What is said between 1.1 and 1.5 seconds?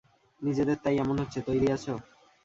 হচ্ছে